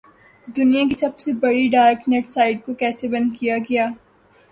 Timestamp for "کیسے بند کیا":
2.73-3.57